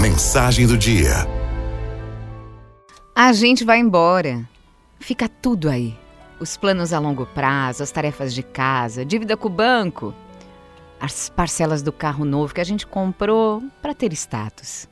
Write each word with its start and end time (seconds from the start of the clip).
Mensagem 0.00 0.66
do 0.66 0.76
dia. 0.76 1.26
A 3.14 3.32
gente 3.32 3.64
vai 3.64 3.78
embora. 3.78 4.48
Fica 4.98 5.28
tudo 5.28 5.68
aí. 5.68 5.96
Os 6.40 6.56
planos 6.56 6.92
a 6.92 6.98
longo 6.98 7.26
prazo, 7.26 7.82
as 7.82 7.90
tarefas 7.90 8.34
de 8.34 8.42
casa, 8.42 9.04
dívida 9.04 9.36
com 9.36 9.46
o 9.46 9.50
banco, 9.50 10.12
as 10.98 11.28
parcelas 11.28 11.82
do 11.82 11.92
carro 11.92 12.24
novo 12.24 12.54
que 12.54 12.60
a 12.60 12.64
gente 12.64 12.86
comprou 12.86 13.62
para 13.80 13.94
ter 13.94 14.12
status. 14.12 14.88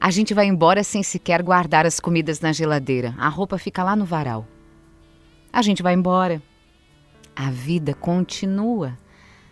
A 0.00 0.10
gente 0.10 0.32
vai 0.32 0.46
embora 0.46 0.82
sem 0.82 1.02
sequer 1.02 1.42
guardar 1.42 1.84
as 1.84 2.00
comidas 2.00 2.40
na 2.40 2.52
geladeira. 2.52 3.14
A 3.18 3.28
roupa 3.28 3.58
fica 3.58 3.84
lá 3.84 3.94
no 3.94 4.06
varal. 4.06 4.46
A 5.52 5.60
gente 5.60 5.82
vai 5.82 5.92
embora. 5.92 6.40
A 7.36 7.50
vida 7.50 7.92
continua. 7.92 8.96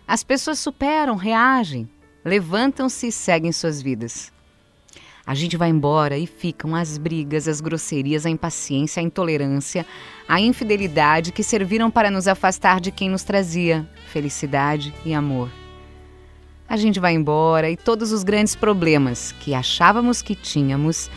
As 0.06 0.24
pessoas 0.24 0.58
superam, 0.58 1.16
reagem, 1.16 1.86
levantam-se 2.24 3.08
e 3.08 3.12
seguem 3.12 3.52
suas 3.52 3.82
vidas. 3.82 4.32
A 5.28 5.34
gente 5.34 5.58
vai 5.58 5.68
embora 5.68 6.16
e 6.16 6.26
ficam 6.26 6.74
as 6.74 6.96
brigas, 6.96 7.46
as 7.46 7.60
grosserias, 7.60 8.24
a 8.24 8.30
impaciência, 8.30 8.98
a 8.98 9.04
intolerância, 9.04 9.84
a 10.26 10.40
infidelidade 10.40 11.32
que 11.32 11.42
serviram 11.42 11.90
para 11.90 12.10
nos 12.10 12.26
afastar 12.26 12.80
de 12.80 12.90
quem 12.90 13.10
nos 13.10 13.24
trazia 13.24 13.86
felicidade 14.06 14.94
e 15.04 15.12
amor. 15.12 15.50
A 16.66 16.78
gente 16.78 16.98
vai 16.98 17.12
embora 17.12 17.68
e 17.68 17.76
todos 17.76 18.10
os 18.10 18.22
grandes 18.24 18.56
problemas 18.56 19.32
que 19.32 19.52
achávamos 19.52 20.22
que 20.22 20.34
tínhamos 20.34 21.10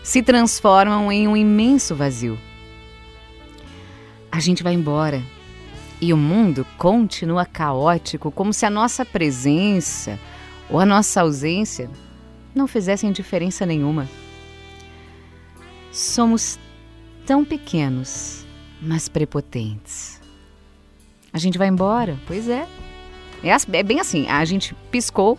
se 0.00 0.22
transformam 0.22 1.10
em 1.10 1.26
um 1.26 1.36
imenso 1.36 1.92
vazio. 1.92 2.38
A 4.30 4.38
gente 4.38 4.62
vai 4.62 4.74
embora 4.74 5.20
e 6.00 6.12
o 6.12 6.16
mundo 6.16 6.64
continua 6.78 7.44
caótico, 7.44 8.30
como 8.30 8.52
se 8.52 8.64
a 8.64 8.70
nossa 8.70 9.04
presença 9.04 10.20
ou 10.70 10.78
a 10.78 10.86
nossa 10.86 11.20
ausência 11.20 11.90
não 12.56 12.66
fizessem 12.66 13.12
diferença 13.12 13.66
nenhuma. 13.66 14.08
Somos 15.92 16.58
tão 17.26 17.44
pequenos, 17.44 18.46
mas 18.80 19.08
prepotentes. 19.08 20.20
A 21.32 21.38
gente 21.38 21.58
vai 21.58 21.68
embora, 21.68 22.18
pois 22.26 22.48
é. 22.48 22.66
É, 23.44 23.50
é 23.50 23.82
bem 23.82 24.00
assim, 24.00 24.26
a 24.28 24.44
gente 24.44 24.74
piscou 24.90 25.38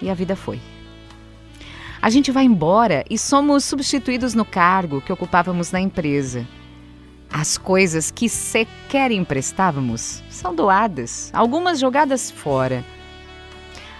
e 0.00 0.10
a 0.10 0.14
vida 0.14 0.36
foi. 0.36 0.60
A 2.02 2.10
gente 2.10 2.30
vai 2.30 2.44
embora 2.44 3.04
e 3.08 3.18
somos 3.18 3.64
substituídos 3.64 4.34
no 4.34 4.44
cargo 4.44 5.00
que 5.00 5.12
ocupávamos 5.12 5.72
na 5.72 5.80
empresa. 5.80 6.46
As 7.32 7.56
coisas 7.56 8.10
que 8.10 8.28
sequer 8.28 9.10
emprestávamos 9.10 10.22
são 10.28 10.54
doadas, 10.54 11.30
algumas 11.32 11.78
jogadas 11.78 12.30
fora. 12.30 12.84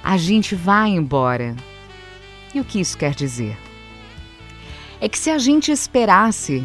A 0.02 0.16
gente 0.16 0.54
vai 0.54 0.88
embora 0.88 1.54
e 2.54 2.60
o 2.60 2.64
que 2.64 2.80
isso 2.80 2.96
quer 2.98 3.14
dizer? 3.14 3.56
É 5.00 5.08
que 5.08 5.18
se 5.18 5.30
a 5.30 5.38
gente 5.38 5.70
esperasse 5.70 6.64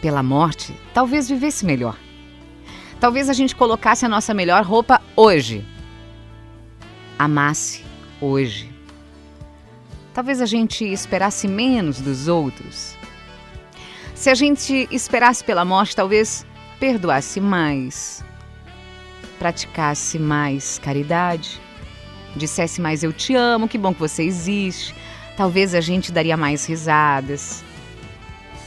pela 0.00 0.22
morte, 0.22 0.74
talvez 0.92 1.28
vivesse 1.28 1.64
melhor. 1.64 1.96
Talvez 3.00 3.28
a 3.28 3.32
gente 3.32 3.56
colocasse 3.56 4.04
a 4.04 4.08
nossa 4.08 4.32
melhor 4.32 4.64
roupa 4.64 5.00
hoje. 5.16 5.64
Amasse 7.18 7.84
hoje. 8.20 8.70
Talvez 10.14 10.40
a 10.40 10.46
gente 10.46 10.84
esperasse 10.84 11.48
menos 11.48 12.00
dos 12.00 12.28
outros. 12.28 12.96
Se 14.14 14.30
a 14.30 14.34
gente 14.34 14.86
esperasse 14.90 15.42
pela 15.42 15.64
morte, 15.64 15.96
talvez 15.96 16.46
perdoasse 16.78 17.40
mais, 17.40 18.24
praticasse 19.38 20.18
mais 20.18 20.78
caridade, 20.78 21.60
dissesse 22.36 22.80
mais 22.80 23.02
eu 23.02 23.12
te 23.12 23.34
amo, 23.34 23.66
que 23.66 23.78
bom 23.78 23.92
que 23.92 24.00
você 24.00 24.22
existe, 24.22 24.94
Talvez 25.36 25.74
a 25.74 25.80
gente 25.80 26.12
daria 26.12 26.36
mais 26.36 26.66
risadas, 26.66 27.64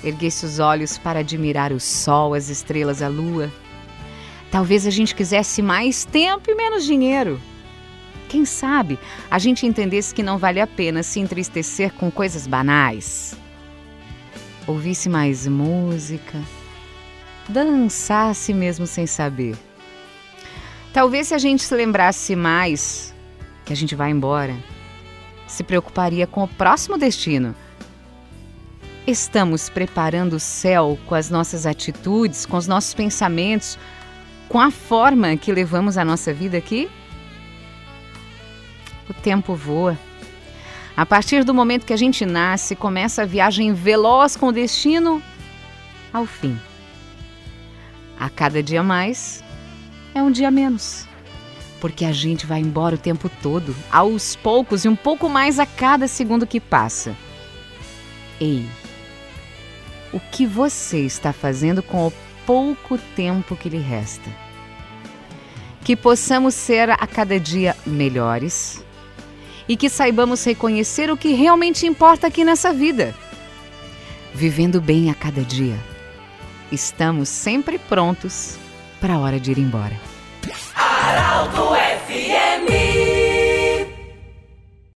erguesse 0.04 0.46
os 0.46 0.60
olhos 0.60 0.98
para 0.98 1.20
admirar 1.20 1.72
o 1.72 1.80
sol, 1.80 2.34
as 2.34 2.50
estrelas, 2.50 3.02
a 3.02 3.08
lua. 3.08 3.52
Talvez 4.52 4.88
a 4.88 4.90
gente 4.90 5.14
quisesse 5.14 5.62
mais 5.62 6.06
tempo 6.06 6.50
e 6.50 6.56
menos 6.56 6.86
dinheiro. 6.86 7.40
Quem 8.28 8.46
sabe 8.46 8.98
a 9.30 9.38
gente 9.38 9.66
entendesse 9.66 10.14
que 10.14 10.24
não 10.24 10.38
vale 10.38 10.60
a 10.60 10.66
pena 10.66 11.04
se 11.04 11.20
entristecer 11.20 11.94
com 11.94 12.10
coisas 12.10 12.48
banais. 12.48 13.38
Ouvisse 14.66 15.08
mais 15.08 15.46
música, 15.46 16.42
dançasse 17.48 18.54
mesmo 18.54 18.88
sem 18.88 19.06
saber. 19.06 19.56
Talvez 20.92 21.28
se 21.28 21.36
a 21.36 21.38
gente 21.38 21.62
se 21.62 21.76
lembrasse 21.76 22.36
mais 22.36 23.14
que 23.64 23.72
a 23.72 23.76
gente 23.76 23.94
vai 23.94 24.10
embora 24.10 24.56
se 25.48 25.64
preocuparia 25.64 26.26
com 26.28 26.44
o 26.44 26.48
próximo 26.48 26.98
destino. 26.98 27.56
Estamos 29.06 29.70
preparando 29.70 30.34
o 30.34 30.40
céu 30.40 30.98
com 31.06 31.14
as 31.14 31.30
nossas 31.30 31.66
atitudes, 31.66 32.46
com 32.46 32.58
os 32.58 32.68
nossos 32.68 32.94
pensamentos, 32.94 33.78
com 34.50 34.60
a 34.60 34.72
forma 34.72 35.38
que 35.38 35.52
levamos 35.52 35.98
a 35.98 36.04
nossa 36.04 36.34
vida 36.34 36.58
aqui? 36.58 36.90
O 39.08 39.14
tempo 39.14 39.54
voa. 39.54 39.98
A 40.98 41.06
partir 41.06 41.44
do 41.44 41.54
momento 41.54 41.86
que 41.86 41.94
a 41.94 41.98
gente 41.98 42.26
nasce, 42.26 42.76
começa 42.76 43.22
a 43.22 43.26
viagem 43.26 43.74
veloz 43.74 44.36
com 44.36 44.48
o 44.48 44.52
destino 44.52 45.22
ao 46.12 46.26
fim. 46.26 46.60
A 48.20 48.30
cada 48.30 48.64
dia 48.64 48.82
mais 48.82 49.44
é 50.16 50.22
um 50.24 50.32
dia 50.32 50.50
menos 50.50 51.06
porque 51.80 52.06
a 52.06 52.12
gente 52.12 52.46
vai 52.46 52.60
embora 52.60 52.96
o 52.96 53.00
tempo 53.00 53.30
todo, 53.42 53.76
aos 53.92 54.36
poucos 54.36 54.86
e 54.86 54.90
um 54.90 54.96
pouco 54.96 55.30
mais 55.30 55.60
a 55.60 55.66
cada 55.66 56.08
segundo 56.08 56.48
que 56.48 56.60
passa. 56.60 57.16
Ei, 58.40 58.66
o 60.12 60.20
que 60.20 60.46
você 60.46 61.00
está 61.00 61.34
fazendo 61.34 61.84
com 61.84 62.08
o 62.08 62.14
pouco 62.46 62.98
tempo 63.16 63.56
que 63.56 63.70
lhe 63.70 63.78
resta? 63.78 64.30
Que 65.84 65.96
possamos 65.96 66.56
ser 66.56 66.90
a 66.90 67.08
cada 67.08 67.40
dia 67.40 67.76
melhores 67.86 68.84
e 69.68 69.76
que 69.76 69.90
saibamos 69.90 70.44
reconhecer 70.44 71.12
o 71.12 71.18
que 71.18 71.34
realmente 71.34 71.86
importa 71.86 72.28
aqui 72.28 72.44
nessa 72.44 72.72
vida. 72.72 73.14
Vivendo 74.34 74.82
bem 74.82 75.10
a 75.10 75.14
cada 75.14 75.42
dia. 75.42 75.78
Estamos 76.72 77.30
sempre 77.30 77.78
prontos 77.78 78.58
para 79.00 79.16
a 79.16 79.20
hora 79.20 79.40
de 79.40 79.52
ir 79.52 79.60
embora. 79.60 80.15
Arauto 81.08 81.76